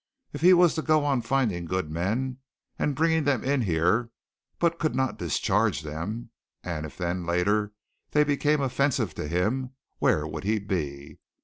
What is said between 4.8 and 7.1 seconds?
not discharge them, and if